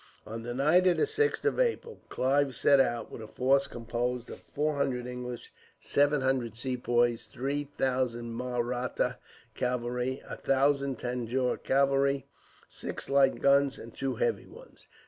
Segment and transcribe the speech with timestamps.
[0.25, 4.31] On the night of the 6th of April Clive set out; with a force composed
[4.31, 9.17] of four hundred English, seven hundred Sepoys, three thousand Mahratta
[9.53, 12.25] cavalry, a thousand Tanjore cavalry,
[12.67, 14.87] six light guns and two heavy ones.